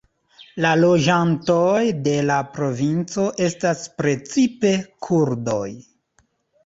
La 0.63 0.69
loĝantoj 0.83 1.81
de 2.07 2.15
la 2.29 2.37
provinco 2.57 3.27
estas 3.49 3.85
precipe 4.03 4.73
kurdoj. 5.09 5.65